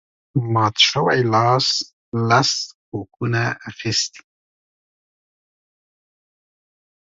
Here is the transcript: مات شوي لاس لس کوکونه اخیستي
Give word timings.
مات 0.53 0.75
شوي 0.89 1.21
لاس 1.33 1.67
لس 2.29 2.51
کوکونه 2.89 3.43
اخیستي 3.69 4.21